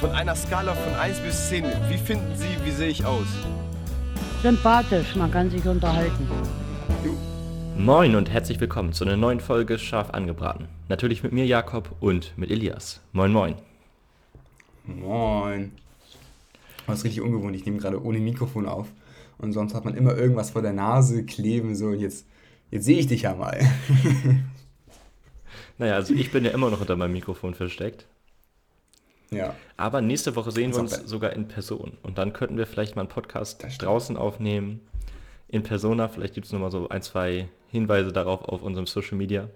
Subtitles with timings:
[0.00, 3.26] Von einer Skala von 1 bis 10, wie finden Sie, wie sehe ich aus?
[4.42, 6.28] Sympathisch, man kann sich unterhalten.
[7.78, 10.68] Moin und herzlich willkommen zu einer neuen Folge Scharf angebraten.
[10.90, 13.00] Natürlich mit mir Jakob und mit Elias.
[13.12, 13.54] Moin moin.
[14.84, 15.72] Moin.
[16.86, 18.88] Das ist richtig ungewohnt, ich nehme gerade ohne Mikrofon auf.
[19.38, 22.26] Und sonst hat man immer irgendwas vor der Nase kleben, so und jetzt,
[22.70, 23.58] jetzt sehe ich dich ja mal.
[25.78, 28.06] Naja, also ich bin ja immer noch unter meinem Mikrofon versteckt.
[29.30, 29.54] Ja.
[29.76, 31.98] Aber nächste Woche sehen wir uns sogar in Person.
[32.02, 34.80] Und dann könnten wir vielleicht mal einen Podcast Das draußen aufnehmen.
[35.48, 36.08] In Persona.
[36.08, 39.48] Vielleicht gibt es nochmal so ein, zwei Hinweise darauf auf unserem Social Media,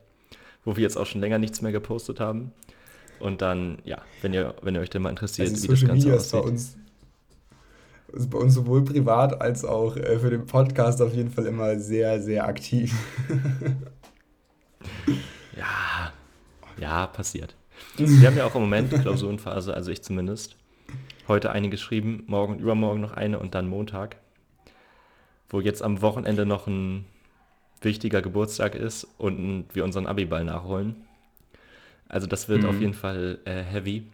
[0.65, 2.53] wo wir jetzt auch schon länger nichts mehr gepostet haben.
[3.19, 5.89] Und dann, ja, wenn ihr, wenn ihr euch denn mal interessiert, Also wie das Social
[5.89, 6.51] Ganze Media ist bei aussieht.
[6.51, 6.77] uns,
[8.13, 11.79] ist bei uns sowohl privat als auch äh, für den Podcast auf jeden Fall immer
[11.79, 12.95] sehr, sehr aktiv.
[15.57, 16.13] Ja,
[16.79, 17.55] ja, passiert.
[17.97, 20.57] Wir haben ja auch im Moment Klausurenphase, also ich zumindest.
[21.29, 24.17] Heute eine geschrieben, morgen und übermorgen noch eine und dann Montag.
[25.49, 27.05] Wo jetzt am Wochenende noch ein
[27.83, 30.97] wichtiger Geburtstag ist und wir unseren Abiball nachholen.
[32.09, 32.69] Also das wird Mhm.
[32.69, 34.05] auf jeden Fall äh, heavy.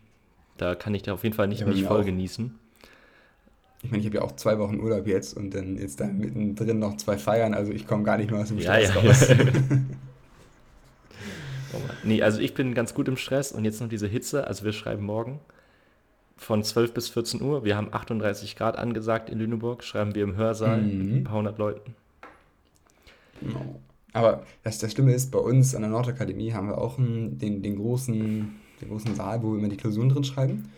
[0.58, 2.04] Da kann ich da auf jeden Fall nicht Ja, mich voll auch.
[2.04, 2.58] genießen.
[3.82, 6.78] Ich meine, ich habe ja auch zwei Wochen Urlaub jetzt und dann jetzt da mittendrin
[6.78, 9.28] noch zwei Feiern, also ich komme gar nicht mehr aus dem Ja, Stress ja, raus.
[12.04, 14.46] nee, also ich bin ganz gut im Stress und jetzt noch diese Hitze.
[14.46, 15.40] Also wir schreiben morgen
[16.36, 17.64] von 12 bis 14 Uhr.
[17.64, 19.82] Wir haben 38 Grad angesagt in Lüneburg.
[19.84, 21.16] Schreiben wir im Hörsaal mit Mhm.
[21.18, 21.94] ein paar hundert Leuten.
[23.40, 23.80] Genau.
[24.12, 27.62] Aber das, das Schlimme ist, bei uns an der Nordakademie haben wir auch einen, den,
[27.62, 30.70] den, großen, den großen Saal, wo wir immer die Klausuren drin schreiben.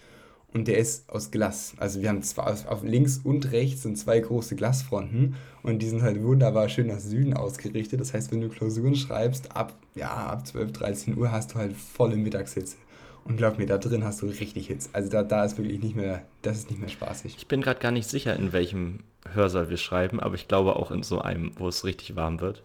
[0.54, 1.74] Und der ist aus Glas.
[1.76, 6.02] Also wir haben zwar auf, links und rechts sind zwei große Glasfronten und die sind
[6.02, 8.00] halt wunderbar schön nach Süden ausgerichtet.
[8.00, 11.76] Das heißt, wenn du Klausuren schreibst, ab, ja, ab 12, 13 Uhr hast du halt
[11.76, 12.76] volle Mittagshitze.
[13.24, 14.88] Und glaub mir, da drin hast du richtig Hitze.
[14.94, 17.34] Also da, da ist wirklich nicht mehr, das ist nicht mehr spaßig.
[17.36, 20.90] Ich bin gerade gar nicht sicher, in welchem Hörsaal wir schreiben, aber ich glaube auch
[20.90, 22.62] in so einem, wo es richtig warm wird.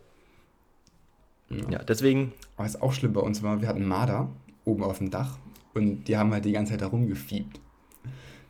[1.69, 4.29] Ja, deswegen, Aber was auch schlimm bei uns war, wir hatten Marder
[4.65, 5.37] oben auf dem Dach
[5.73, 7.59] und die haben halt die ganze Zeit da rumgefiebt.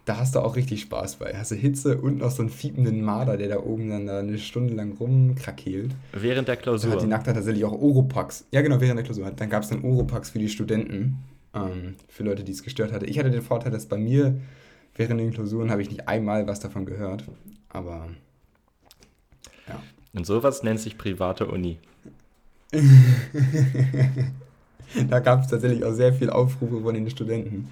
[0.05, 1.33] Da hast du auch richtig Spaß bei.
[1.33, 4.37] Hast du Hitze und noch so einen fiependen Marder, der da oben dann da eine
[4.37, 5.95] Stunde lang rumkrakeelt.
[6.11, 6.91] während der Klausur.
[6.91, 8.45] hat die Nackter tatsächlich auch Oropax.
[8.51, 9.31] Ja, genau, während der Klausur.
[9.31, 11.19] Dann gab es dann Oropax für die Studenten,
[11.53, 13.05] ähm, für Leute, die es gestört hatte.
[13.05, 14.41] Ich hatte den Vorteil, dass bei mir
[14.95, 17.23] während den Klausuren habe ich nicht einmal was davon gehört.
[17.69, 18.09] Aber
[19.69, 19.81] ja.
[20.13, 21.77] Und sowas nennt sich private Uni.
[25.09, 27.69] da gab es tatsächlich auch sehr viel Aufrufe von den Studenten.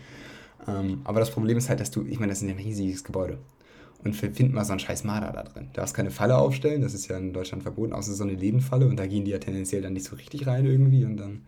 [0.68, 3.38] Ähm, aber das Problem ist halt, dass du, ich meine, das ist ein riesiges Gebäude.
[4.04, 5.68] Und find mal so einen scheiß Marder da drin.
[5.74, 8.88] Du darfst keine Falle aufstellen, das ist ja in Deutschland verboten, außer so eine Lebenfalle
[8.88, 11.46] und da gehen die ja tendenziell dann nicht so richtig rein irgendwie und dann,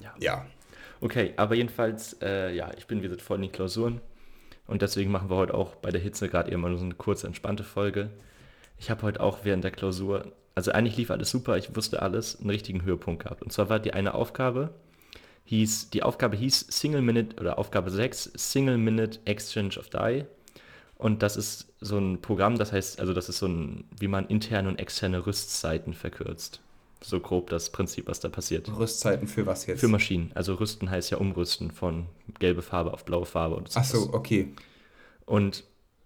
[0.00, 0.14] Ja.
[0.20, 0.46] ja.
[1.00, 4.00] Okay, aber jedenfalls, äh, ja, ich bin wie gesagt voll in den Klausuren
[4.68, 6.94] und deswegen machen wir heute auch bei der Hitze gerade eben mal nur so eine
[6.94, 8.10] kurze, entspannte Folge.
[8.78, 12.40] Ich habe heute auch während der Klausur, also eigentlich lief alles super, ich wusste alles,
[12.40, 13.42] einen richtigen Höhepunkt gehabt.
[13.42, 14.74] Und zwar war die eine Aufgabe,
[15.44, 20.24] hieß, die Aufgabe hieß Single Minute oder Aufgabe 6, Single Minute Exchange of Die.
[20.96, 24.26] Und das ist so ein Programm, das heißt, also das ist so ein, wie man
[24.28, 26.60] interne und externe Rüstzeiten verkürzt.
[27.00, 28.68] So grob das Prinzip, was da passiert.
[28.68, 29.80] Rüstzeiten für was jetzt?
[29.80, 30.30] Für Maschinen.
[30.34, 32.06] Also rüsten heißt ja umrüsten von
[32.38, 33.56] gelbe Farbe auf blaue Farbe.
[33.56, 34.54] Und Ach so, okay.
[35.26, 35.64] Und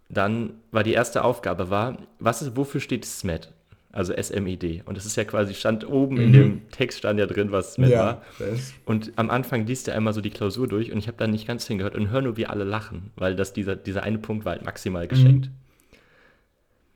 [0.09, 3.53] dann war die erste Aufgabe war, was ist, wofür steht SMED?
[3.97, 4.83] Also S-M-E-D.
[4.85, 6.33] Und das ist ja quasi, stand oben in Mhm.
[6.35, 8.23] dem Text stand ja drin, was SMED war.
[8.39, 8.75] das.
[8.85, 11.47] Und am Anfang liest er einmal so die Klausur durch und ich habe da nicht
[11.47, 14.53] ganz hingehört und höre nur, wie alle lachen, weil das dieser, dieser eine Punkt war
[14.53, 15.49] halt maximal geschenkt.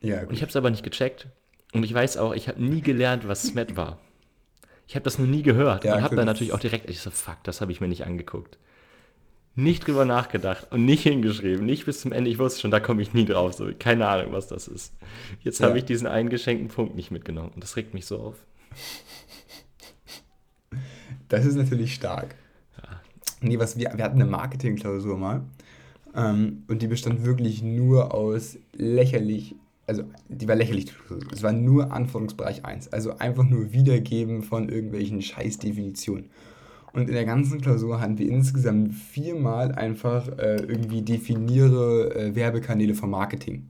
[0.03, 0.41] Ja, Und ich gut.
[0.43, 1.27] habe es aber nicht gecheckt.
[1.73, 3.99] Und ich weiß auch, ich habe nie gelernt, was SMED war.
[4.87, 6.19] Ich habe das noch nie gehört Ja, und habe gut.
[6.19, 8.59] dann natürlich auch direkt, ich so, fuck, das habe ich mir nicht angeguckt.
[9.57, 12.31] Nicht drüber nachgedacht und nicht hingeschrieben, nicht bis zum Ende.
[12.31, 13.53] Ich wusste schon, da komme ich nie drauf.
[13.55, 14.95] So, keine Ahnung, was das ist.
[15.43, 15.67] Jetzt Ja.
[15.67, 18.37] habe ich diesen einen geschenkten Punkt nicht mitgenommen und das regt mich so auf.
[21.29, 22.35] Das ist natürlich stark.
[23.43, 25.43] Nee, was wir, wir hatten eine Marketingklausur mal.
[26.15, 29.55] Ähm, und die bestand wirklich nur aus lächerlich,
[29.87, 30.93] also die war lächerlich.
[31.33, 32.89] Es war nur Anforderungsbereich 1.
[32.93, 36.29] Also einfach nur Wiedergeben von irgendwelchen Scheißdefinitionen.
[36.93, 42.95] Und in der ganzen Klausur hatten wir insgesamt viermal einfach äh, irgendwie definiere äh, Werbekanäle
[42.95, 43.69] vom Marketing.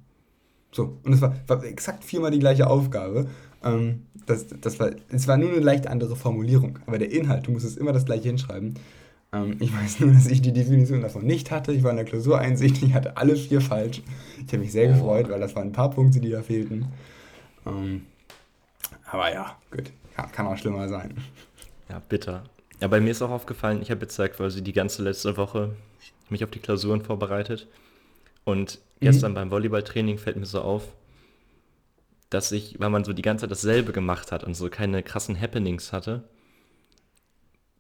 [0.73, 3.29] So, und es war, war exakt viermal die gleiche Aufgabe.
[3.63, 7.51] Ähm, das, das war, es war nur eine leicht andere Formulierung, aber der Inhalt, du
[7.53, 8.75] musstest immer das gleiche hinschreiben.
[9.33, 11.73] Ähm, ich weiß nur, dass ich die Definition davon nicht hatte.
[11.73, 14.03] Ich war in der Klausur einsichtig, ich hatte alle vier falsch.
[14.39, 14.93] Ich habe mich sehr Oh.
[14.93, 16.87] gefreut, weil das waren ein paar Punkte, die da fehlten.
[17.67, 18.03] Ähm,
[19.11, 21.15] aber ja, gut, kann, kann auch schlimmer sein.
[21.89, 22.45] Ja, bitter.
[22.81, 25.75] Ja, bei mir ist auch aufgefallen, ich habe jetzt ja quasi die ganze letzte Woche
[26.31, 27.67] mich auf die Klausuren vorbereitet.
[28.45, 30.85] Und gestern beim Volleyballtraining fällt mir so auf,
[32.31, 35.39] dass ich, weil man so die ganze Zeit dasselbe gemacht hat und so keine krassen
[35.39, 36.25] Happenings hatte,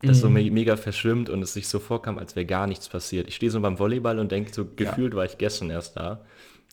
[0.03, 3.29] das so me mega verschwimmt und es sich so vorkam, als wäre gar nichts passiert.
[3.29, 6.25] Ich stehe so beim Volleyball und denke, so gefühlt war ich gestern erst da.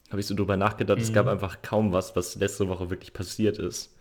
[0.09, 3.59] Habe ich so drüber nachgedacht, es gab einfach kaum was, was letzte Woche wirklich passiert
[3.59, 3.93] ist.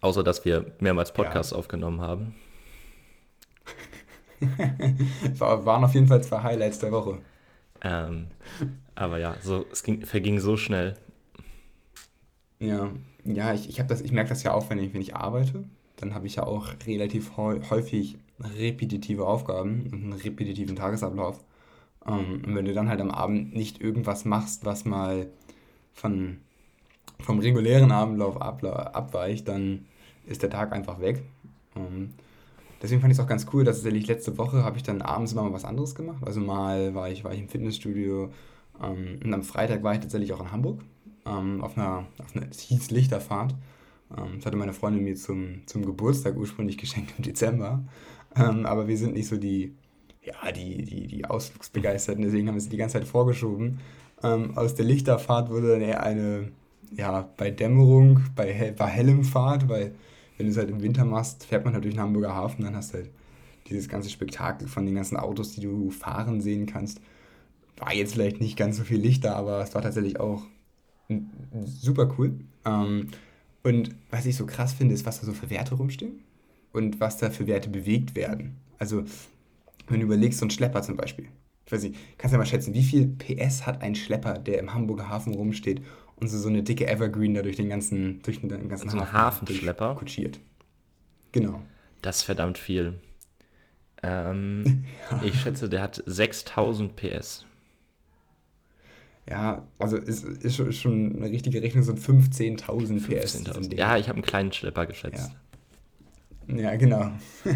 [0.00, 2.34] Außer, dass wir mehrmals Podcasts aufgenommen haben.
[5.38, 7.18] War, waren auf jeden Fall zwei Highlights der Woche.
[7.82, 8.28] Ähm,
[8.94, 10.96] aber ja, so, es ging, verging so schnell.
[12.58, 12.90] Ja,
[13.24, 15.64] ja, ich, ich, das, ich merke das ja auch, wenn ich, wenn ich arbeite.
[15.96, 21.42] Dann habe ich ja auch relativ häu- häufig repetitive Aufgaben und einen repetitiven Tagesablauf.
[22.06, 25.28] Ähm, und wenn du dann halt am Abend nicht irgendwas machst, was mal
[25.94, 26.38] von,
[27.20, 29.86] vom regulären Abendlauf abweicht, dann
[30.26, 31.22] ist der Tag einfach weg.
[31.76, 32.14] Ähm,
[32.86, 35.32] deswegen fand ich es auch ganz cool, dass tatsächlich letzte Woche habe ich dann abends
[35.32, 36.22] immer mal was anderes gemacht.
[36.24, 38.30] Also mal war ich, war ich im Fitnessstudio
[38.82, 40.82] ähm, und am Freitag war ich tatsächlich auch in Hamburg
[41.26, 43.54] ähm, auf einer, auf einer, hieß Lichterfahrt.
[44.16, 47.82] Ähm, das hatte meine Freundin mir zum, zum Geburtstag ursprünglich geschenkt im Dezember.
[48.36, 49.74] Ähm, aber wir sind nicht so die,
[50.22, 53.80] ja, die, die, die Ausflugsbegeisterten, deswegen haben wir sie die ganze Zeit vorgeschoben.
[54.22, 56.52] Ähm, aus der Lichterfahrt wurde dann eher eine,
[56.96, 59.94] ja, bei Dämmerung, bei, bei hellem Fahrt, weil
[60.36, 62.76] wenn du es halt im Winter machst, fährt man halt durch den Hamburger Hafen, dann
[62.76, 63.10] hast du halt
[63.68, 67.00] dieses ganze Spektakel von den ganzen Autos, die du fahren sehen kannst.
[67.78, 70.42] War jetzt vielleicht nicht ganz so viel Lichter, aber es war tatsächlich auch
[71.64, 72.38] super cool.
[72.64, 73.08] Ähm,
[73.62, 76.20] und was ich so krass finde, ist, was da so für Werte rumstehen
[76.72, 78.56] und was da für Werte bewegt werden.
[78.78, 79.04] Also,
[79.88, 81.26] wenn du überlegst, so ein Schlepper zum Beispiel.
[81.64, 84.60] Ich weiß nicht, kannst du ja mal schätzen, wie viel PS hat ein Schlepper, der
[84.60, 85.82] im Hamburger Hafen rumsteht
[86.16, 89.12] und so, so eine dicke Evergreen da durch den ganzen, durch den ganzen So Hafen
[89.12, 89.94] Hafenschlepper?
[89.96, 90.40] kutschiert.
[91.32, 91.62] Genau.
[92.02, 92.94] Das ist verdammt viel.
[94.02, 94.84] Ähm,
[95.24, 97.44] ich schätze, der hat 6000 PS.
[99.28, 103.32] Ja, also ist, ist, schon, eine richtige Rechnung, so 15.000 PS.
[103.32, 103.68] sind 15.000.
[103.70, 103.76] die.
[103.76, 105.32] Ja, ich habe einen kleinen Schlepper geschätzt.
[106.46, 107.10] Ja, genau.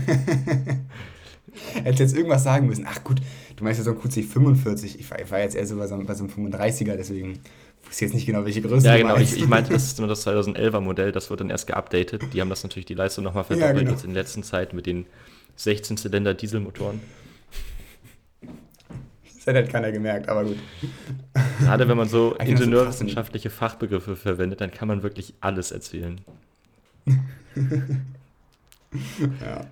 [1.83, 2.87] Hätte jetzt irgendwas sagen müssen.
[2.89, 3.21] Ach gut,
[3.57, 4.97] du meinst ja so ein QC45.
[4.99, 7.39] Ich war, ich war jetzt eher so bei so, einem- bei so einem 35er, deswegen
[7.91, 9.17] ich jetzt nicht genau, welche Größe Ja, genau.
[9.17, 12.23] Ich, ich meinte, das ist nur das 2011er Modell, das wird dann erst geupdatet.
[12.33, 13.91] Die haben das natürlich die Leistung nochmal Ja, verdoppelt genau.
[13.93, 15.07] jetzt in der letzten Zeit mit den
[15.59, 17.01] 16-Zylinder Dieselmotoren.
[19.35, 20.59] Das hat halt keiner gemerkt, aber gut.
[21.61, 26.21] Gerade wenn man so ingenieurwissenschaftliche Fachbegriffe verwendet, dann kann man wirklich alles erzählen.
[29.41, 29.67] Ja.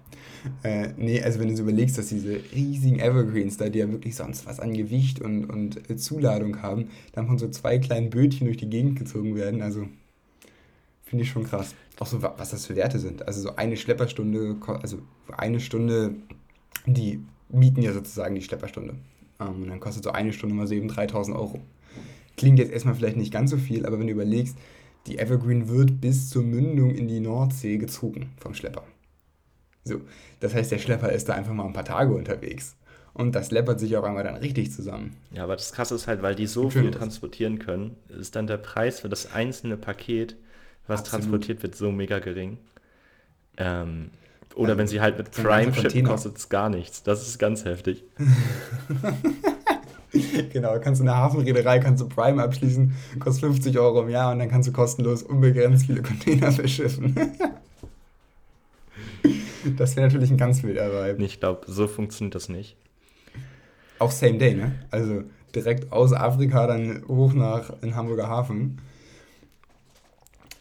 [0.63, 4.15] Äh, nee, also wenn du so überlegst, dass diese riesigen Evergreens da, die ja wirklich
[4.17, 8.47] sonst was an Gewicht und, und äh, Zuladung haben, dann von so zwei kleinen Bötchen
[8.47, 9.89] durch die Gegend gezogen werden, also
[11.05, 11.75] finde ich schon krass.
[11.99, 13.27] Auch so, wa- was das für Werte sind.
[13.27, 14.99] Also so eine Schlepperstunde, also
[15.37, 16.15] eine Stunde,
[16.87, 18.95] die mieten ja sozusagen die Schlepperstunde.
[19.41, 21.61] Ähm, und dann kostet so eine Stunde mal so eben 3000 Euro.
[22.37, 24.57] Klingt jetzt erstmal vielleicht nicht ganz so viel, aber wenn du überlegst,
[25.07, 28.85] die Evergreen wird bis zur Mündung in die Nordsee gezogen vom Schlepper.
[29.89, 30.01] So,
[30.41, 32.77] das heißt, der Schlepper ist da einfach mal ein paar Tage unterwegs.
[33.15, 35.17] Und das läppert sich auf einmal dann richtig zusammen.
[35.33, 38.59] Ja, aber das Krasse ist halt, weil die so viel transportieren können, ist dann der
[38.59, 40.37] Preis für das einzelne Paket,
[40.87, 41.23] was Absolut.
[41.25, 42.59] transportiert wird, so mega gering.
[43.57, 44.11] Ähm,
[44.55, 46.11] oder Also, wenn sie halt mit Prime Container.
[46.11, 47.03] kostet es gar nichts.
[47.03, 48.05] Das ist ganz heftig.
[50.53, 54.33] Genau, kannst du in der Hafenreederei, kannst du Prime abschließen, kostet 50 Euro im Jahr
[54.33, 57.15] und dann kannst du kostenlos unbegrenzt viele Container verschiffen.
[59.77, 61.25] das wäre natürlich ein ganz wilder Vibe.
[61.25, 62.77] Ich glaube, so funktioniert das nicht.
[63.99, 64.73] Auch Same Day, ne?
[64.91, 68.81] Also direkt aus Afrika dann hoch nach in Hamburger Hafen.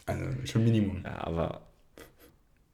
[0.05, 1.01] Also schon Minimum.
[1.03, 1.61] Ja, aber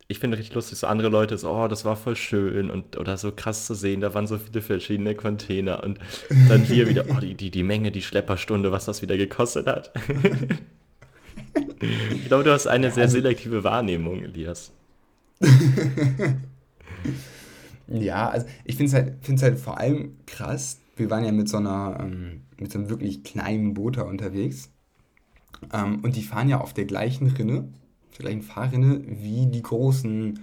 [0.08, 3.18] ich finde richtig lustig, so andere Leute so, oh, das war voll schön und oder
[3.18, 5.98] so krass zu sehen, da waren so viele verschiedene Container und
[6.50, 9.92] dann hier wieder, oh, die, die, die Menge, die Schlepperstunde, was das wieder gekostet hat.
[12.12, 14.72] ich glaube, du hast eine sehr Also- selektive Wahrnehmung, Elias.
[17.88, 20.80] Ja, also ich finde es halt, find's halt vor allem krass.
[20.96, 24.70] Wir waren ja mit so einer, ähm, mit so einem wirklich kleinen Boot da unterwegs.
[25.72, 27.70] Ähm, und die fahren ja auf der gleichen Rinne,
[28.10, 30.40] auf der gleichen Fahrrinne wie die großen,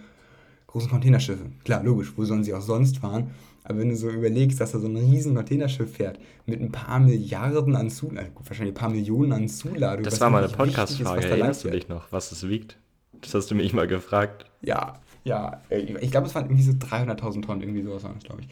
[0.67, 1.47] großen Containerschiffe.
[1.65, 3.31] Klar, logisch, wo sollen sie auch sonst fahren?
[3.63, 6.99] Aber wenn du so überlegst, dass da so ein riesen Containerschiff fährt mit ein paar
[6.99, 10.03] Milliarden an Zuladung, wahrscheinlich ein paar Millionen an Zuladung.
[10.03, 12.79] Das war mal eine Podcast-Frage, erinnerst du dich noch, was es wiegt?
[13.23, 14.47] Das hast du mich mal gefragt.
[14.63, 15.61] Ja, ja.
[15.71, 18.49] äh, Ich glaube, es waren irgendwie so 300.000 Tonnen, irgendwie sowas waren es, glaube ich.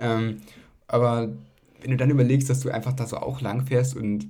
[0.00, 0.38] Ähm,
[0.86, 1.28] aber
[1.80, 4.26] wenn du dann überlegst, dass du einfach da so auch lang fährst und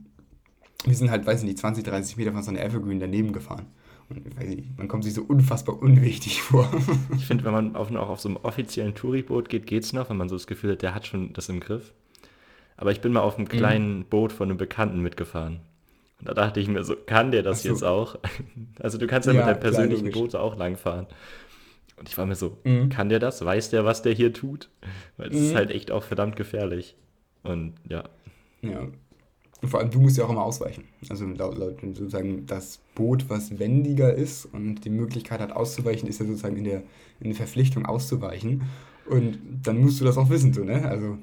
[0.85, 3.67] wir sind halt, weiß ich nicht, 20, 30 Meter von so einer Evergreen daneben gefahren.
[4.11, 6.69] Und ich weiß nicht, man kommt sich so unfassbar unwichtig vor.
[7.17, 10.17] Ich finde, wenn man auf, auch auf so einem offiziellen Touriboot geht, geht's noch, wenn
[10.17, 11.93] man so das Gefühl hat, der hat schon das im Griff.
[12.77, 13.51] Aber ich bin mal auf einem Mhm.
[13.51, 15.61] kleinen Boot von einem Bekannten mitgefahren.
[16.21, 17.69] Und da dachte ich mir so, kann der das so.
[17.69, 18.17] jetzt auch?
[18.81, 20.11] Also du kannst ja, Ja, mit deinem persönlichen.
[20.11, 21.07] Boot auch langfahren.
[21.97, 22.89] Und ich war mir so, Mhm.
[22.91, 23.45] kann der das?
[23.45, 24.69] Weiß der, was der hier tut?
[25.17, 25.57] Weil es ist Mhm.
[25.57, 26.97] halt echt auch verdammt gefährlich.
[27.43, 28.05] Und ja,
[28.63, 28.89] Ja.
[29.61, 30.85] Und vor allem, du musst ja auch immer ausweichen.
[31.09, 36.21] Also laut, laut sozusagen das Boot, was wendiger ist und die Möglichkeit hat auszuweichen, ist
[36.21, 36.83] ja sozusagen in der,
[37.19, 38.63] in der Verpflichtung auszuweichen.
[39.11, 40.89] Und dann musst du das auch wissen, so, ne?
[40.89, 41.19] Also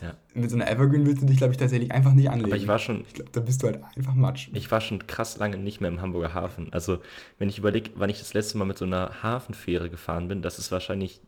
[0.00, 0.14] ja.
[0.34, 2.50] mit so einer Evergreen willst du dich, glaube ich, tatsächlich einfach nicht anlegen.
[2.50, 4.48] Aber ich war schon, Ich glaube, da bist du halt einfach Matsch.
[4.52, 6.72] ich war schon krass lange nicht mehr im Hamburger Hafen.
[6.72, 6.98] Also
[7.38, 10.58] wenn ich überlege, wann ich das letzte Mal mit so einer Hafenfähre gefahren bin, das
[10.58, 11.20] ist wahrscheinlich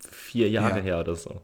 [0.00, 0.82] vier Jahre Ja.
[0.84, 1.40] her oder so.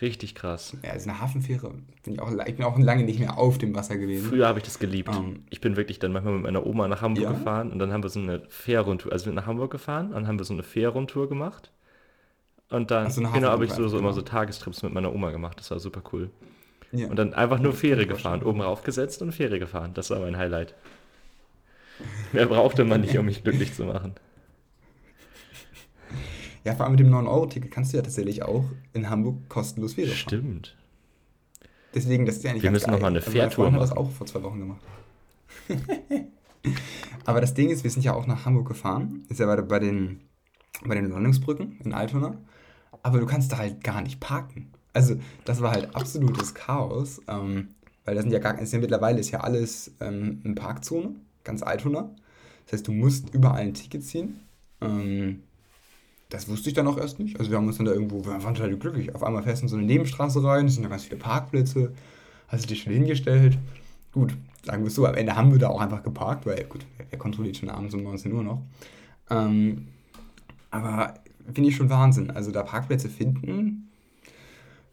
[0.00, 0.76] Richtig krass.
[0.82, 1.70] Ja, also eine Hafenfähre.
[2.02, 4.28] Bin ich, auch, ich bin auch lange nicht mehr auf dem Wasser gewesen.
[4.28, 5.08] Früher habe ich das geliebt.
[5.14, 5.44] Ähm.
[5.50, 7.30] ich bin wirklich dann manchmal mit meiner Oma nach Hamburg Ja?
[7.30, 10.26] gefahren und dann haben wir so eine Fährrundtour, also wir sind nach Hamburg gefahren, dann
[10.26, 11.70] haben wir so eine Fährrundtour gemacht.
[12.74, 15.14] Und dann, Ach so, eine genau, habe ich so, so immer so Tagestrips mit meiner
[15.14, 15.58] Oma gemacht.
[15.60, 16.30] Das war super cool.
[16.92, 17.08] Ja.
[17.08, 19.92] Und dann einfach nur Fähre gefahren, oben raufgesetzt und Fähre gefahren.
[19.94, 20.74] Das war mein Highlight.
[22.32, 24.14] Mehr brauchte man nicht, um mich glücklich zu machen.
[26.64, 30.08] ja, vor allem mit dem 9-Euro-Ticket kannst du ja tatsächlich auch in Hamburg kostenlos Fähre
[30.08, 30.18] fahren.
[30.18, 30.76] Stimmt.
[31.94, 33.02] Deswegen, das ist ja eigentlich Wir müssen noch geil.
[33.02, 34.06] mal eine Also Fährtour Freundin hat das machen.
[34.06, 34.80] auch vor zwei Wochen gemacht.
[37.24, 39.24] Aber das Ding ist, wir sind ja auch nach Hamburg gefahren.
[39.28, 40.20] Ist ja bei, bei den,
[40.84, 42.36] bei den Landungsbrücken in Altona.
[43.04, 44.72] Aber du kannst da halt gar nicht parken.
[44.92, 47.20] Also, das war halt absolutes Chaos.
[47.28, 47.68] Ähm,
[48.04, 52.10] weil da sind ja gar, ist mittlerweile ist ja alles ähm, eine Parkzone, ganz Altona.
[52.64, 54.40] Das heißt, du musst überall ein Ticket ziehen.
[54.80, 55.42] Ähm,
[56.28, 57.38] das wusste ich dann auch erst nicht.
[57.38, 59.14] Also wir haben uns dann da irgendwo, wir waren total glücklich.
[59.14, 61.92] Auf einmal fährst du in so eine Nebenstraße rein, es sind da ganz viele Parkplätze,
[62.48, 63.58] hast du dich schon hingestellt.
[64.12, 64.34] Gut,
[64.64, 67.18] sagen wir es so, am Ende haben wir da auch einfach geparkt, weil gut, wer
[67.18, 68.62] kontrolliert schon abends um 19 Uhr noch.
[69.30, 69.88] Ähm,
[70.70, 71.14] aber
[71.52, 72.30] finde ich schon Wahnsinn.
[72.30, 73.90] Also da Parkplätze finden,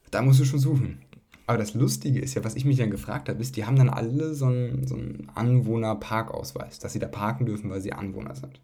[0.10, 1.00] da musst du schon suchen.
[1.48, 3.90] Aber das Lustige ist ja, was ich mich dann gefragt habe, ist, die haben dann
[3.90, 8.62] alle so einen, so einen Anwohner-Parkausweis, dass sie da parken dürfen, weil sie Anwohner sind.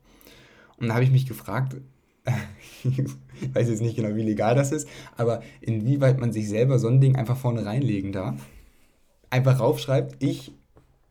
[0.77, 1.75] Und da habe ich mich gefragt,
[2.83, 2.97] ich
[3.53, 7.01] weiß jetzt nicht genau, wie legal das ist, aber inwieweit man sich selber so ein
[7.01, 8.45] Ding einfach vorne reinlegen darf.
[9.29, 10.53] Einfach raufschreibt, ich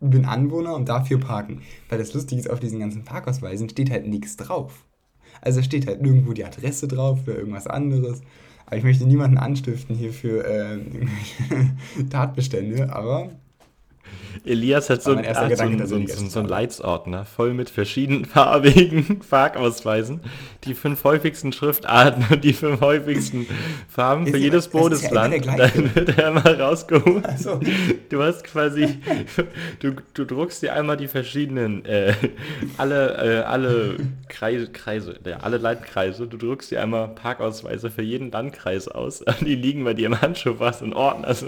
[0.00, 1.62] bin Anwohner und darf hier parken.
[1.88, 4.85] Weil das Lustige ist, auf diesen ganzen Parkausweisen steht halt nichts drauf.
[5.40, 8.23] Also steht halt nirgendwo die Adresse drauf oder irgendwas anderes.
[8.66, 10.78] Aber ich möchte niemanden anstiften hier für äh,
[12.11, 13.31] Tatbestände, aber
[14.45, 16.49] Elias hat so, erster hat so, Gedanke einen- so, einen- tatsächlich so einen.
[16.49, 20.21] Leitsordner voll mit verschiedenfarbigen Parkausweisen,
[20.65, 23.47] die fünf häufigsten Schriftarten und die fünf häufigsten
[23.89, 25.43] Farben Ist für ja- jedes ja Bundesland.
[25.43, 25.83] gleiche.
[25.83, 27.25] Dann wird er mal rausgeholt.
[27.25, 27.61] Also-
[28.09, 28.99] Du hast quasi,
[29.81, 32.15] du, du druckst dir einmal die verschiedenen, äh,
[32.79, 33.97] alle, äh, alle
[34.29, 39.25] Kreise, Kreise, ja, alle Landkreise, du druckst dir einmal Parkausweise für jeden Landkreis aus.
[39.41, 41.35] Die liegen bei dir im Handschuhfach in Ordner.
[41.35, 41.47] So.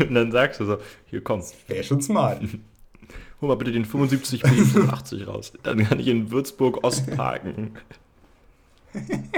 [0.00, 0.78] Und dann sagst du so,
[1.10, 1.42] hier komm,
[1.82, 2.42] wäre schon smart.
[3.40, 5.52] Hol mal bitte den 75 85 raus.
[5.64, 7.72] Dann kann ich in Würzburg Ost parken.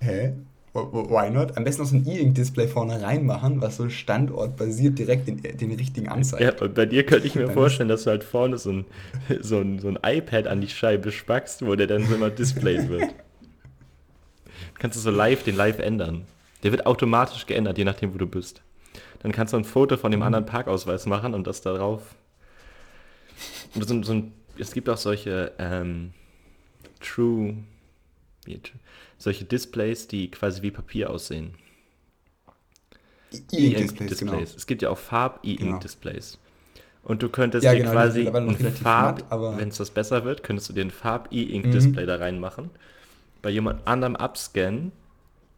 [0.00, 0.34] Hä?
[0.72, 1.56] Wh- wh- Why not?
[1.56, 6.08] Am besten noch so ein E-Ink-Display vorne reinmachen, was so standortbasiert direkt den, den richtigen
[6.08, 6.42] anzeigt.
[6.60, 8.84] Ja, bei dir könnte ich mir vorstellen, dass du halt vorne so ein,
[9.40, 12.88] so, ein, so ein iPad an die Scheibe spackst, wo der dann so immer displayed
[12.88, 13.14] wird.
[14.78, 16.24] Kannst du so live, den live ändern.
[16.62, 18.62] Der wird automatisch geändert, je nachdem, wo du bist.
[19.20, 22.14] Dann kannst du ein Foto von dem anderen Parkausweis machen und das darauf.
[23.74, 26.12] Und so, so ein, es gibt auch solche ähm,
[27.00, 27.56] True.
[28.44, 28.60] wie-
[29.18, 31.54] Solche Displays, die quasi wie Papier aussehen.
[33.52, 34.38] E-Ink-Displays, genau.
[34.40, 36.38] Es gibt ja auch Farb-E-Ink-Displays.
[37.02, 39.24] Und du könntest Ja, dir genau, quasi ein Farb,
[39.58, 40.92] wenn es das besser wird, könntest du dir ein Mhm.
[40.92, 42.70] Farb-E-Ink-Display da reinmachen,
[43.42, 44.92] bei jemand anderem abscannen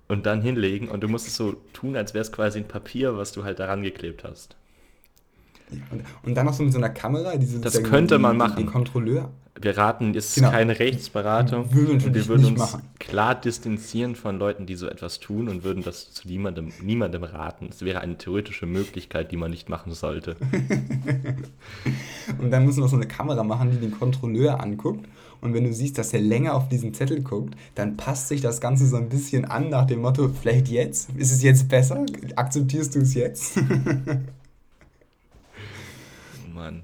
[0.09, 3.17] und dann hinlegen und du musst es so tun, als wäre es quasi ein Papier,
[3.17, 4.57] was du halt daran geklebt hast.
[5.71, 8.57] Ja, und, und dann noch so mit so einer Kamera, diese Das könnte man machen.
[8.57, 9.31] Den Kontrolleur.
[9.61, 10.50] Wir raten, es ist Genau.
[10.53, 11.75] keine Rechtsberatung.
[11.75, 12.83] Würden wir wir würden uns machen.
[13.00, 17.67] klar distanzieren von Leuten, die so etwas tun und würden das zu niemandem, niemandem raten.
[17.69, 20.37] Es wäre eine theoretische Möglichkeit, die man nicht machen sollte.
[22.38, 25.07] Und dann müssen wir so eine Kamera machen, die den Kontrolleur anguckt.
[25.40, 28.61] Und wenn du siehst, dass er länger auf diesen Zettel guckt, dann passt sich das
[28.61, 31.11] Ganze so ein bisschen an nach dem Motto, vielleicht jetzt?
[31.16, 32.04] Ist es jetzt besser?
[32.37, 33.57] Akzeptierst du es jetzt?
[36.54, 36.83] Mann.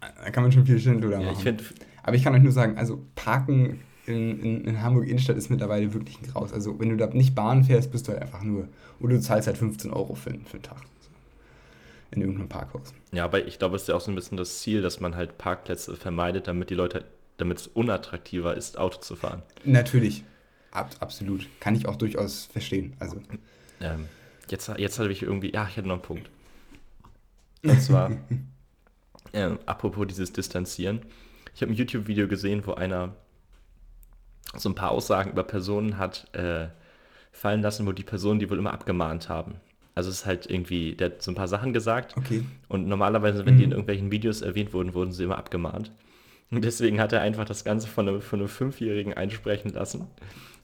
[0.00, 1.36] da kann man schon viel Schindluder Ja, machen.
[1.38, 1.64] ich finde,
[2.02, 5.92] Aber ich kann euch nur sagen, also Parken in, in, in Hamburg Innenstadt ist mittlerweile
[5.92, 6.52] wirklich ein Graus.
[6.52, 8.68] Also wenn du da nicht Bahn fährst, bist du halt einfach nur,
[9.00, 10.78] oder du zahlst halt 15 Euro für, für einen Tag.
[12.10, 12.94] In irgendeinem Parkhaus.
[13.12, 15.14] ja, aber ich glaube, es ist ja auch so ein bisschen das Ziel, dass man
[15.14, 17.04] halt Parkplätze vermeidet, damit die Leute,
[17.38, 19.42] damit es unattraktiver ist, Auto zu fahren.
[19.64, 20.24] Natürlich.
[20.70, 21.46] Ab, absolut.
[21.60, 22.94] Kann ich auch durchaus verstehen.
[22.98, 23.20] Also,
[23.80, 24.08] Ähm,
[24.50, 26.30] jetzt, jetzt habe ich irgendwie, ja, ich hatte noch einen Punkt.
[27.64, 28.12] Und zwar,
[29.32, 31.00] äh, apropos dieses Distanzieren.
[31.54, 33.14] Ich habe ein YouTube-Video gesehen, wo einer
[34.56, 36.68] so ein paar Aussagen über Personen hat äh,
[37.32, 39.56] fallen lassen, wo die Personen die wohl immer abgemahnt haben.
[39.94, 42.16] Also es ist halt irgendwie, der hat so ein paar Sachen gesagt.
[42.16, 42.44] Okay.
[42.68, 43.72] Und normalerweise, wenn die in Mhm.
[43.72, 45.90] irgendwelchen Videos erwähnt wurden, wurden sie immer abgemahnt.
[46.50, 50.06] Und deswegen hat er einfach das Ganze von einem, von einem Fünfjährigen einsprechen lassen.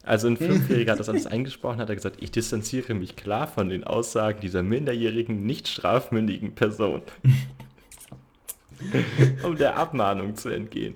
[0.03, 3.69] Also ein Fünfjähriger hat das alles eingesprochen, hat er gesagt, ich distanziere mich klar von
[3.69, 7.03] den Aussagen dieser minderjährigen, nicht strafmündigen Person.
[9.43, 10.95] um der Abmahnung zu entgehen.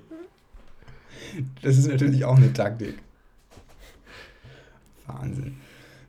[1.62, 2.98] Das ist natürlich auch eine Taktik.
[5.06, 5.58] Wahnsinn.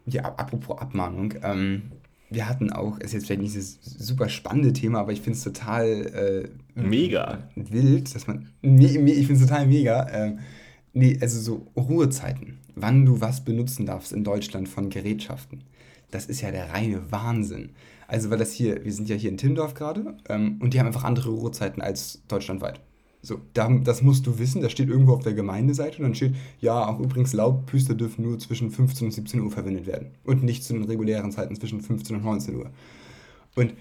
[0.06, 1.34] Ja, ap- apropos Abmahnung.
[1.44, 1.92] Ähm,
[2.30, 5.44] wir hatten auch, ist jetzt vielleicht nicht das super spannende Thema, aber ich finde es
[5.44, 7.50] total äh, Mega.
[7.56, 8.50] wild, dass man.
[8.62, 10.08] Me, me, ich finde es total mega.
[10.12, 10.40] Ähm,
[10.94, 12.60] nee, also so Ruhezeiten.
[12.76, 15.64] Wann du was benutzen darfst in Deutschland von Gerätschaften.
[16.12, 17.72] Das ist ja der reine Wahnsinn.
[18.08, 20.88] Also, weil das hier, wir sind ja hier in Timmendorf gerade ähm, und die haben
[20.88, 22.80] einfach andere Ruhezeiten als deutschlandweit.
[23.22, 26.36] So, da, das musst du wissen, das steht irgendwo auf der Gemeindeseite und dann steht,
[26.62, 30.64] ja, auch übrigens Laubpüster dürfen nur zwischen 15 und 17 Uhr verwendet werden und nicht
[30.64, 32.70] zu den regulären Zeiten zwischen 15 und 19 Uhr.
[33.56, 33.74] Und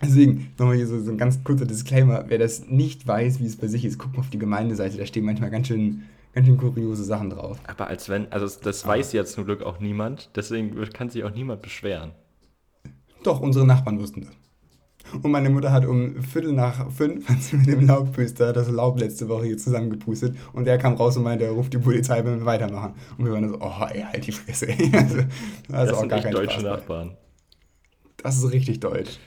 [0.00, 3.56] deswegen nochmal hier so, so ein ganz kurzer Disclaimer, wer das nicht weiß, wie es
[3.56, 6.56] bei sich ist, guck mal auf die Gemeindeseite, da stehen manchmal ganz schön, ganz schön
[6.56, 7.58] kuriose Sachen drauf.
[7.66, 11.34] Aber als wenn, also das weiß ja zum Glück auch niemand, deswegen kann sich auch
[11.34, 12.12] niemand beschweren.
[13.22, 14.39] Doch, unsere Nachbarn wussten das.
[15.22, 18.98] Und meine Mutter hat um Viertel nach fünf hat sie mit dem Laubbüster das Laub
[19.00, 22.40] letzte Woche hier zusammengepustet und der kam raus und meinte, er ruft die Polizei, wenn
[22.40, 22.94] wir weitermachen.
[23.18, 24.68] Und wir waren so, oh, ey, halt die Fresse.
[24.68, 24.90] ey.
[25.00, 25.26] Also, also
[25.68, 26.62] das auch sind gar echt deutsche Spaß.
[26.62, 27.16] Nachbarn.
[28.18, 29.18] Das ist richtig deutsch.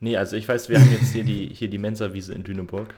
[0.00, 2.94] Nee, also ich weiß, wir haben jetzt hier die, hier die Mensa-Wiese in Lüneburg.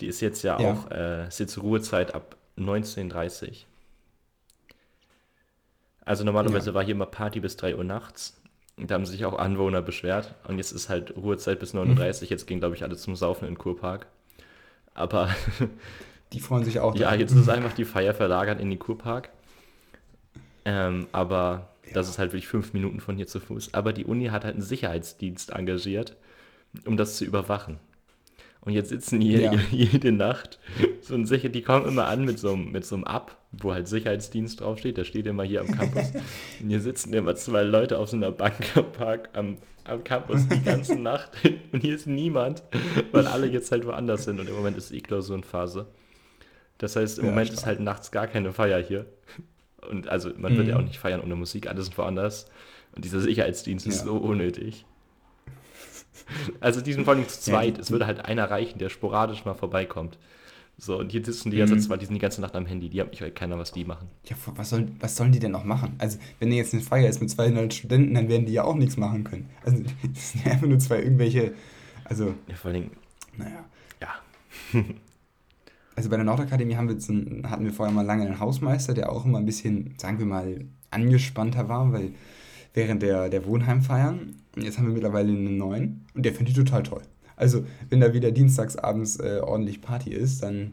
[0.00, 0.72] Die ist jetzt ja, Ja.
[0.72, 3.64] auch, äh, ist jetzt Ruhezeit ab 19.30
[6.04, 6.74] Also normalerweise Ja.
[6.74, 8.40] war hier immer Party bis 3 Uhr nachts.
[8.76, 10.34] Und da haben sich auch Anwohner beschwert.
[10.48, 12.30] Und jetzt ist halt Ruhezeit bis 39.
[12.30, 14.06] Jetzt gehen, glaube ich, alle zum Saufen in den Kurpark.
[14.94, 15.28] Aber
[16.32, 16.96] Die freuen sich auch.
[16.96, 19.28] ja, jetzt ist einfach die Feier verlagert in den Kurpark.
[20.64, 23.74] Ähm, aber das ist halt wirklich fünf Minuten von hier zu Fuß.
[23.74, 26.16] Aber die Uni hat halt einen Sicherheitsdienst engagiert,
[26.86, 27.78] um das zu überwachen.
[28.64, 29.52] Und jetzt sitzen hier Ja.
[29.72, 30.58] jede Nacht
[31.00, 33.72] so ein Sicher, die kommen immer an mit so, einem- mit so einem App, wo
[33.74, 34.96] halt Sicherheitsdienst draufsteht.
[34.96, 36.12] Der steht immer hier am Campus.
[36.62, 40.46] Und hier sitzen immer zwei Leute auf so einer Bank am Park am, am Campus
[40.46, 41.30] die ganze Nacht.
[41.72, 42.62] Und hier ist niemand,
[43.10, 44.38] weil alle jetzt halt woanders sind.
[44.38, 45.86] Und im Moment ist eh Klausurenphase.
[46.78, 47.58] Das heißt, im Ja, Moment stark.
[47.60, 49.06] ist halt nachts gar keine Feier hier.
[49.90, 50.80] Und also man wird ja Mhm.
[50.80, 52.46] auch nicht feiern ohne Musik, alles ist woanders.
[52.94, 54.04] Und dieser Sicherheitsdienst ist Ja.
[54.04, 54.84] so unnötig.
[56.60, 57.76] Also diesen vor allem zu zweit.
[57.76, 60.18] die- es würde halt einer reichen, der sporadisch mal vorbeikommt.
[60.78, 61.80] So, und hier sitzen die ganze Mhm.
[61.80, 62.88] Zeit, die sind die ganze Nacht am Handy.
[62.88, 64.08] Die haben nicht keiner, was die machen.
[64.24, 65.94] Ja, was, soll, was sollen die denn noch machen?
[65.98, 68.74] Also, wenn da jetzt eine Feier ist mit 200 Studenten, dann werden die ja auch
[68.74, 69.50] nichts machen können.
[69.64, 69.82] Also,
[70.14, 71.52] das sind ja einfach nur zwei irgendwelche.
[72.04, 72.90] Also, Ja, vor allem,
[73.36, 73.64] naja.
[74.00, 74.08] ja.
[75.94, 79.12] Also bei der Nordakademie haben wir einen, hatten wir vorher mal lange einen Hausmeister, der
[79.12, 82.12] auch immer ein bisschen, sagen wir mal, angespannter war, weil
[82.74, 86.64] während der, der Wohnheimfeiern, und jetzt haben wir mittlerweile einen neuen und der findet die
[86.64, 87.02] total toll.
[87.36, 90.72] Also wenn da wieder dienstagsabends äh, ordentlich Party ist, dann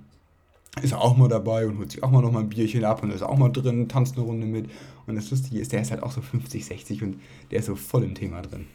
[0.82, 3.02] ist er auch mal dabei und holt sich auch mal noch mal ein Bierchen ab
[3.04, 4.70] und ist auch mal drin, tanzt eine Runde mit.
[5.08, 7.20] Und das Lustige ist, der ist halt auch so 50, 60 und
[7.52, 8.68] der ist so voll im Thema drin.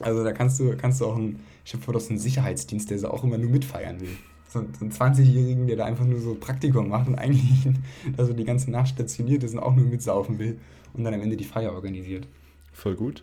[0.00, 2.90] Also da kannst du, kannst du auch einen, ich habe vor, das ist ein Sicherheitsdienst,
[2.90, 4.16] der so auch immer nur mitfeiern will.
[4.52, 7.68] So, einen 20-Jährigen, der da einfach nur so Praktikum macht und eigentlich
[8.18, 10.58] also die ganze Nacht stationiert ist und auch nur mitsaufen will
[10.92, 12.26] und dann am Ende die Feier organisiert.
[12.72, 13.22] Voll gut.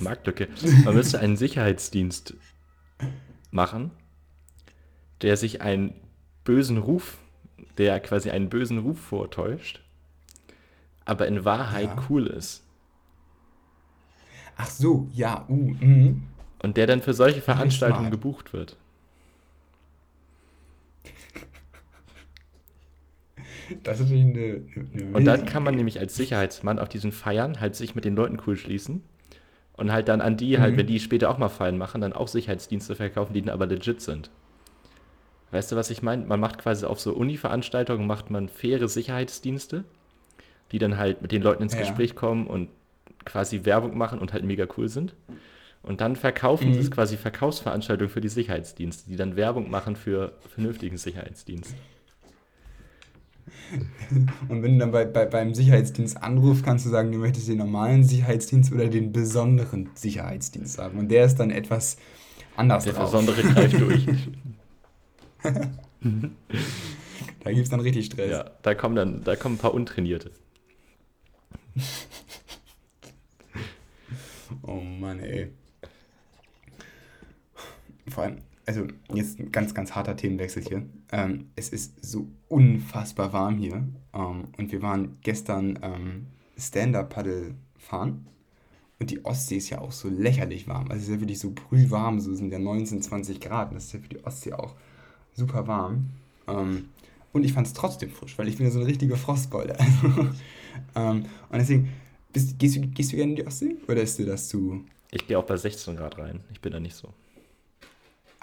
[0.00, 0.48] Marktlücke.
[0.84, 2.34] Man müsste einen Sicherheitsdienst
[3.50, 3.90] machen,
[5.22, 5.94] der sich einen
[6.44, 7.18] bösen Ruf,
[7.78, 9.82] der quasi einen bösen Ruf vortäuscht,
[11.04, 12.06] aber in Wahrheit Ja.
[12.08, 12.64] cool ist.
[14.56, 16.24] Ach so, ja, uh, mhm.
[16.62, 18.76] Und der dann für solche Veranstaltungen gebucht wird.
[23.82, 24.62] Das ist natürlich eine,
[25.02, 28.16] eine Und dann kann man nämlich als Sicherheitsmann auf diesen Feiern halt sich mit den
[28.16, 29.02] Leuten cool schließen
[29.74, 30.78] und halt dann an die halt, Mhm.
[30.78, 34.00] wenn die später auch mal Feiern machen, dann auch Sicherheitsdienste verkaufen, die dann aber legit
[34.00, 34.30] sind.
[35.52, 36.24] Weißt du, was ich meine?
[36.26, 39.84] Man macht quasi auf so Uni-Veranstaltungen macht man faire Sicherheitsdienste,
[40.70, 41.80] die dann halt mit den Leuten ins Ja.
[41.80, 42.68] Gespräch kommen und
[43.24, 45.14] quasi Werbung machen und halt mega cool sind.
[45.82, 46.74] Und dann verkaufen Mhm.
[46.74, 51.74] sie es quasi Verkaufsveranstaltungen für die Sicherheitsdienste, die dann Werbung machen für vernünftigen Sicherheitsdienst.
[54.48, 57.58] Und wenn du dann bei, bei, beim Sicherheitsdienst anrufst, kannst du sagen, du möchtest den
[57.58, 60.98] normalen Sicherheitsdienst oder den besonderen Sicherheitsdienst haben.
[60.98, 61.96] Und der ist dann etwas
[62.56, 63.10] anders Der drauf.
[63.10, 64.06] Besondere greift durch.
[67.42, 68.30] Da gibt es dann richtig Stress.
[68.30, 70.30] Ja, da kommen dann, da kommen ein paar Untrainierte.
[74.62, 75.50] oh Mann, ey.
[78.08, 78.38] Vor allem,
[78.70, 80.86] also jetzt ein ganz, ganz harter Themenwechsel hier.
[81.10, 83.82] Ähm, es ist so unfassbar warm hier.
[84.14, 88.26] Ähm, und wir waren gestern ähm, Stand-Up-Paddle fahren.
[89.00, 90.88] Und die Ostsee ist ja auch so lächerlich warm.
[90.88, 93.74] Also es ist ja wirklich so brühwarm, so sind ja 19, 20 Grad.
[93.74, 94.76] Das ist ja für die Ostsee auch
[95.34, 96.10] super warm.
[96.46, 96.90] Ähm,
[97.32, 99.76] und ich fand es trotzdem frisch, weil ich bin ja so eine richtige Frostbeule.
[100.94, 101.90] Also, ähm, und deswegen,
[102.32, 103.76] bist, gehst, du, gehst du gerne in die Ostsee?
[103.88, 104.84] Oder ist dir das zu...
[105.10, 106.40] Ich gehe auch bei 16 Grad rein.
[106.52, 107.12] Ich bin da nicht so.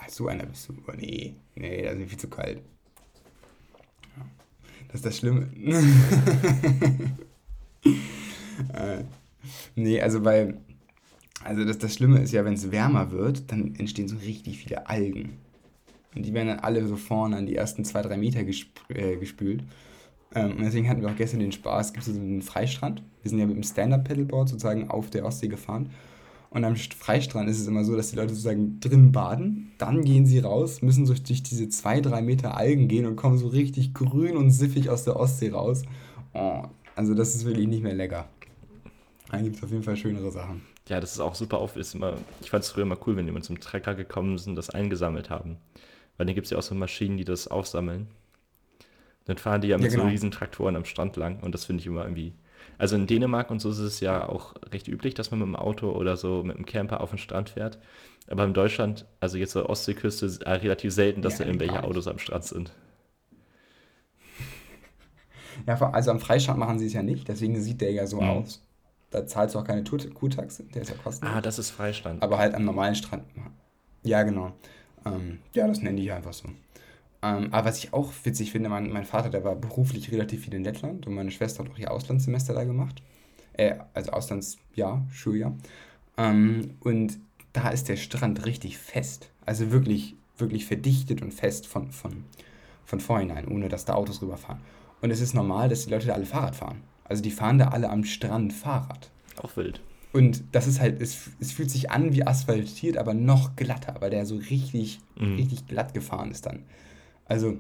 [0.08, 0.74] So einer bist du.
[0.88, 2.62] Oh, nee, nee, das ist mir viel zu kalt.
[4.88, 5.50] Das ist das Schlimme.
[8.74, 9.04] äh,
[9.76, 10.62] nee, also weil,
[11.44, 14.88] also das, das Schlimme ist ja, wenn es wärmer wird, dann entstehen so richtig viele
[14.88, 15.38] Algen.
[16.16, 19.18] Und die werden dann alle so vorne an die ersten zwei, drei Meter gesp äh,
[19.18, 19.64] gespült.
[20.34, 23.04] Ähm, und deswegen hatten wir auch gestern den Spaß, gibt es so einen Freistrand.
[23.22, 25.90] Wir sind ja mit dem Stand-Up-Pedalboard sozusagen auf der Ostsee gefahren.
[26.58, 30.26] Und am Freistrand ist es immer so, dass die Leute sozusagen drin baden, dann gehen
[30.26, 33.94] sie raus, müssen durch, durch diese zwei, drei Meter Algen gehen und kommen so richtig
[33.94, 35.84] grün und siffig aus der Ostsee raus.
[36.34, 36.64] Oh,
[36.96, 38.28] also das ist wirklich nicht mehr lecker.
[39.30, 40.64] Da gibt es auf jeden Fall schönere Sachen.
[40.88, 41.76] Ja, das ist auch super auf.
[41.76, 44.56] Ist immer, ich fand es früher immer cool, wenn jemand zum Trecker gekommen ist und
[44.56, 45.58] das eingesammelt haben.
[46.18, 48.08] Weil dann gibt es ja auch so Maschinen, die das aufsammeln.
[49.26, 50.06] Dann fahren die ja mit ja, genau.
[50.06, 52.34] so riesen Traktoren am Strand lang und das finde ich immer irgendwie
[52.78, 55.56] also in Dänemark und so ist es ja auch recht üblich, dass man mit dem
[55.56, 57.80] Auto oder so mit dem Camper auf den Strand fährt.
[58.30, 61.84] Aber in Deutschland, also jetzt zur Ostseeküste, ist äh, relativ selten, dass ja, da irgendwelche
[61.84, 62.72] Autos am Strand sind.
[65.66, 68.30] Ja, also am Freistand machen sie es ja nicht, deswegen sieht der ja so mhm.
[68.30, 68.64] aus.
[69.10, 71.36] Da zahlst du auch keine Kurtaxe, der ist ja kostenlos.
[71.36, 72.22] Ah, das ist Freistand.
[72.22, 73.24] Aber halt am normalen Strand.
[74.04, 74.52] Ja, genau.
[75.06, 76.50] Ähm, ja, das nenne ich einfach so.
[77.22, 80.54] Ähm, aber was ich auch witzig finde, mein, mein Vater, der war beruflich relativ viel
[80.54, 83.02] in Lettland und meine Schwester hat auch ihr Auslandssemester da gemacht.
[83.54, 85.56] Äh, also Auslandsjahr, Schuljahr.
[86.18, 87.18] Ähm, und
[87.54, 89.32] da ist der Strand richtig fest.
[89.46, 92.26] Also wirklich, wirklich verdichtet und fest von, von,
[92.86, 94.60] von vorhinein, ohne dass da Autos rüberfahren.
[95.02, 96.82] Und es ist normal, dass die Leute da alle Fahrrad fahren.
[97.04, 99.10] Also die fahren da alle am Strand Fahrrad.
[99.42, 99.82] Auch wild.
[100.14, 104.10] Und das ist halt, es, es fühlt sich an wie asphaltiert, aber noch glatter, weil
[104.10, 105.36] der so richtig, mhm.
[105.36, 106.64] richtig glatt gefahren ist dann.
[107.28, 107.58] Also,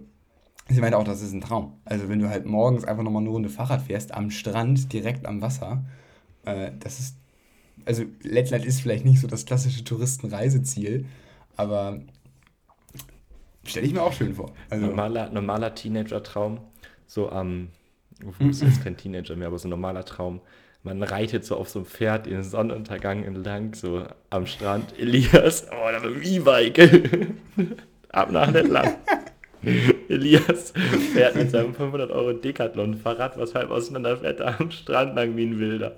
[0.69, 1.79] sie meinte auch, das ist ein Traum.
[1.85, 5.41] Also, wenn du halt morgens einfach nochmal eine Runde Fahrrad fährst, am Strand, direkt am
[5.41, 5.83] Wasser,
[6.45, 7.17] äh, das ist.
[7.85, 11.05] Also, Lettland ist vielleicht nicht so das klassische Touristenreiseziel,
[11.55, 12.01] aber
[13.63, 14.53] stelle ich mir auch schön vor.
[14.69, 16.59] Also, normaler, normaler Teenager-Traum,
[17.05, 17.69] so am.
[18.39, 20.41] Ähm, ist jetzt kein Teenager mehr, aber so ein normaler Traum.
[20.83, 24.97] Man reitet so auf so einem Pferd in den Sonnenuntergang entlang, so am Strand.
[24.97, 27.29] Elias, oh, da mit dem E-Bike.
[28.09, 28.97] Ab nach Lettland.
[30.09, 30.73] Elias
[31.13, 35.93] fährt mit seinem 500 Euro Decathlon-Fahrrad, was halb auseinanderfährt, am Strand lang wie ein Wilder.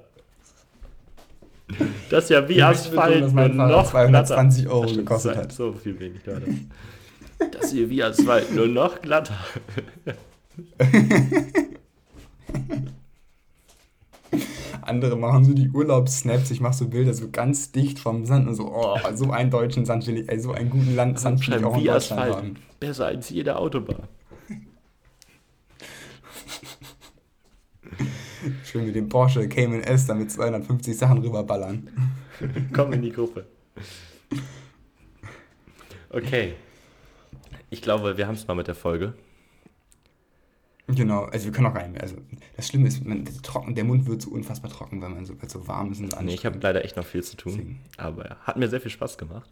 [2.09, 4.75] Das ist ja wie Asphalt, mein Fahrrad noch 220 glatter.
[4.75, 5.51] Euro gekostet hat.
[5.51, 6.45] So viel wenig, Leute.
[7.51, 9.37] Das ist hier wie Asphalt, nur noch glatter.
[14.89, 18.55] Andere machen so die Urlaubssnaps, ich mache so Bilder so ganz dicht vom Sand und
[18.55, 21.57] so, oh, so einen deutschen Sand will ich, ey, so einen guten Land Sand will
[21.57, 22.35] ich auch in Deutschland Asphalt.
[22.35, 22.55] haben.
[22.79, 24.07] Besser als jede Autobahn.
[28.65, 31.89] Schön mit dem Porsche Cayman S da mit 250 Sachen rüberballern.
[32.73, 33.45] Komm in die Gruppe.
[36.09, 36.55] Okay.
[37.69, 39.13] Ich glaube, wir haben es mal mit der Folge.
[40.95, 41.97] Genau, also wir können auch rein.
[41.99, 42.15] Also
[42.55, 45.67] das Schlimme ist, man, trocken, der Mund wird so unfassbar trocken, weil man so, so
[45.67, 46.01] warm ist.
[46.01, 47.53] Und nee, ich habe leider echt noch viel zu tun.
[47.53, 47.79] Deswegen.
[47.97, 49.49] Aber ja, hat mir sehr viel Spaß gemacht.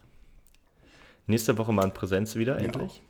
[1.26, 3.02] Nächste Woche mal in Präsenz wieder, endlich.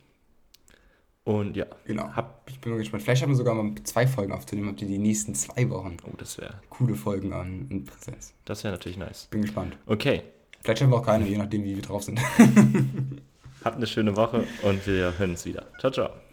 [1.24, 1.32] Auch.
[1.32, 1.66] Und ja.
[1.84, 2.08] Genau.
[2.14, 3.02] Hab, ich bin mal gespannt.
[3.02, 5.98] Vielleicht haben wir sogar mal zwei Folgen aufzunehmen, ob die die nächsten zwei Wochen.
[6.04, 6.54] Oh, das wäre.
[6.70, 8.34] Coole Folgen an in Präsenz.
[8.44, 9.28] Das wäre natürlich nice.
[9.30, 9.76] Bin gespannt.
[9.86, 10.22] Okay.
[10.62, 12.20] Vielleicht haben wir auch keine, je nachdem, wie wir drauf sind.
[13.64, 15.66] Habt eine schöne Woche und wir hören uns wieder.
[15.78, 16.27] Ciao, ciao.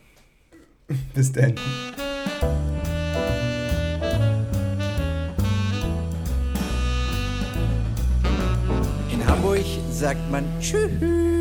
[1.14, 1.56] Bis dann.
[9.12, 11.35] In Hamburg sagt man Tschüss.